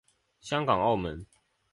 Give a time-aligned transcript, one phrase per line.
[0.41, 1.27] 香港澳门